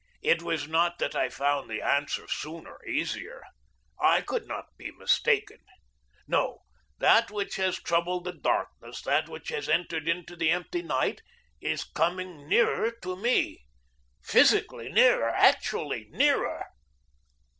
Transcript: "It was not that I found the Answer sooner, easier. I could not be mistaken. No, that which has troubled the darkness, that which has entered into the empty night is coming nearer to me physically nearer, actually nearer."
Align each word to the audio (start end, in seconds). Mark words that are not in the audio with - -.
"It 0.23 0.41
was 0.41 0.67
not 0.67 0.97
that 0.97 1.15
I 1.15 1.29
found 1.29 1.69
the 1.69 1.79
Answer 1.83 2.27
sooner, 2.27 2.83
easier. 2.85 3.43
I 3.99 4.21
could 4.21 4.47
not 4.47 4.75
be 4.75 4.89
mistaken. 4.89 5.59
No, 6.27 6.63
that 6.97 7.29
which 7.29 7.57
has 7.57 7.79
troubled 7.79 8.23
the 8.23 8.31
darkness, 8.33 9.03
that 9.03 9.29
which 9.29 9.49
has 9.49 9.69
entered 9.69 10.07
into 10.09 10.35
the 10.35 10.49
empty 10.49 10.81
night 10.81 11.21
is 11.59 11.83
coming 11.83 12.49
nearer 12.49 12.89
to 13.03 13.15
me 13.15 13.63
physically 14.23 14.91
nearer, 14.91 15.29
actually 15.29 16.05
nearer." 16.09 16.65